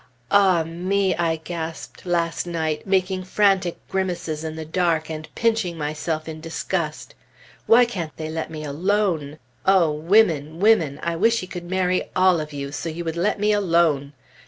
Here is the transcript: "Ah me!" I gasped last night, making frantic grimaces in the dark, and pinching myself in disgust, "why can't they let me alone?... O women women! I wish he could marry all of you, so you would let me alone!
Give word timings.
"Ah 0.31 0.63
me!" 0.63 1.15
I 1.15 1.35
gasped 1.35 2.07
last 2.07 2.47
night, 2.47 2.87
making 2.87 3.23
frantic 3.23 3.77
grimaces 3.87 4.43
in 4.43 4.55
the 4.55 4.65
dark, 4.65 5.11
and 5.11 5.29
pinching 5.35 5.77
myself 5.77 6.27
in 6.27 6.41
disgust, 6.41 7.13
"why 7.67 7.85
can't 7.85 8.17
they 8.17 8.27
let 8.31 8.49
me 8.49 8.63
alone?... 8.63 9.37
O 9.63 9.91
women 9.91 10.59
women! 10.59 10.99
I 11.03 11.15
wish 11.15 11.41
he 11.41 11.45
could 11.45 11.69
marry 11.69 12.09
all 12.15 12.39
of 12.39 12.51
you, 12.51 12.71
so 12.71 12.89
you 12.89 13.05
would 13.05 13.15
let 13.15 13.39
me 13.39 13.51
alone! 13.53 14.13